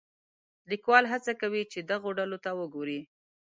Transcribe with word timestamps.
لیکوال 0.71 1.03
هڅه 1.13 1.33
کوي 1.41 1.63
چې 1.71 1.79
دغو 1.91 2.09
ډلو 2.19 2.37
ته 2.45 2.51
وګوري. 2.59 2.99